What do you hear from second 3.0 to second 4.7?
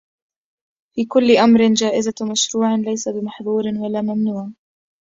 بمحظور ولا ممنوع